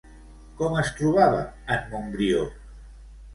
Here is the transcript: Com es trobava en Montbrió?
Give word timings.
Com 0.61 0.77
es 0.83 0.89
trobava 1.01 1.43
en 1.77 1.85
Montbrió? 1.93 2.41